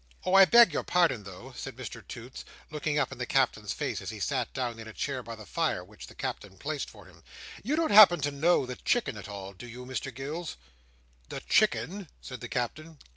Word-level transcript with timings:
"Oh! 0.25 0.33
I 0.33 0.45
beg 0.45 0.73
your 0.73 0.81
pardon 0.81 1.25
though," 1.25 1.53
said 1.55 1.75
Mr 1.75 2.01
Toots, 2.07 2.43
looking 2.71 2.97
up 2.97 3.11
in 3.11 3.19
the 3.19 3.27
Captain's 3.27 3.71
face 3.71 4.01
as 4.01 4.09
he 4.09 4.19
sat 4.19 4.51
down 4.51 4.79
in 4.79 4.87
a 4.87 4.93
chair 4.93 5.21
by 5.21 5.35
the 5.35 5.45
fire, 5.45 5.83
which 5.83 6.07
the 6.07 6.15
Captain 6.15 6.57
placed 6.57 6.89
for 6.89 7.05
him; 7.05 7.21
"you 7.61 7.75
don't 7.75 7.91
happen 7.91 8.19
to 8.21 8.31
know 8.31 8.65
the 8.65 8.77
Chicken 8.77 9.15
at 9.15 9.29
all; 9.29 9.53
do 9.53 9.67
you, 9.67 9.85
Mr 9.85 10.11
Gills?" 10.11 10.57
"The 11.29 11.41
Chicken?" 11.41 12.07
said 12.19 12.41
the 12.41 12.49
Captain. 12.49 12.97